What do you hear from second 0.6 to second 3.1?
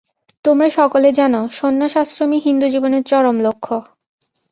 সকলে জান, সন্ন্যাস-আশ্রমই হিন্দুজীবনের